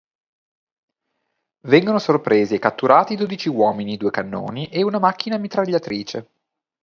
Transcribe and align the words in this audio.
Vengono 1.67 1.99
sorpresi 1.99 2.55
e 2.55 2.57
catturati 2.57 3.15
dodici 3.15 3.49
uomini, 3.49 3.97
due 3.97 4.09
cannoni 4.09 4.67
e 4.69 4.81
una 4.81 4.97
macchina 4.97 5.37
mitragliatrice. 5.37 6.27